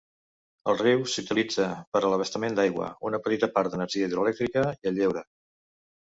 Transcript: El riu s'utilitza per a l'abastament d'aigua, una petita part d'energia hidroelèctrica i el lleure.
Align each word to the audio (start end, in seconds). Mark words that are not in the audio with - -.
El 0.71 0.77
riu 0.77 1.01
s'utilitza 1.15 1.65
per 1.97 2.01
a 2.01 2.09
l'abastament 2.13 2.57
d'aigua, 2.59 2.87
una 3.09 3.19
petita 3.27 3.49
part 3.59 3.75
d'energia 3.75 4.07
hidroelèctrica 4.09 4.65
i 4.79 4.89
el 4.93 4.97
lleure. 5.01 5.23